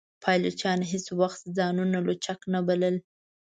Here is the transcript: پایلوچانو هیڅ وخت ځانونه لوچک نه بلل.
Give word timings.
پایلوچانو 0.23 0.89
هیڅ 0.91 1.05
وخت 1.21 1.41
ځانونه 1.57 1.97
لوچک 2.05 2.39
نه 2.53 2.59
بلل. 2.67 2.95